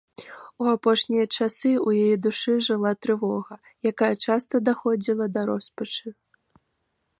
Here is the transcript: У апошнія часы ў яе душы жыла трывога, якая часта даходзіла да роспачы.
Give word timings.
У 0.61 0.69
апошнія 0.75 1.25
часы 1.37 1.71
ў 1.71 1.89
яе 2.05 2.15
душы 2.27 2.55
жыла 2.69 2.91
трывога, 3.07 3.55
якая 3.93 4.11
часта 4.29 4.55
даходзіла 4.71 5.25
да 5.37 5.41
роспачы. 5.51 6.07